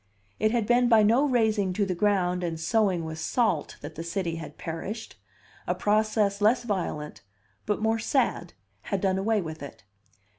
It 0.39 0.49
had 0.49 0.65
been 0.65 0.89
by 0.89 1.03
no 1.03 1.25
razing 1.29 1.73
to 1.75 1.85
the 1.85 1.93
ground 1.93 2.43
and 2.43 2.59
sowing 2.59 3.05
with 3.05 3.19
salt 3.19 3.77
that 3.81 3.93
the 3.93 4.01
city 4.03 4.37
had 4.37 4.57
perished; 4.57 5.15
a 5.67 5.75
process 5.75 6.41
less 6.41 6.63
violent 6.63 7.21
but 7.67 7.83
more 7.83 7.99
sad 7.99 8.53
had 8.89 8.99
done 8.99 9.19
away 9.19 9.41
with 9.41 9.61
it. 9.61 9.83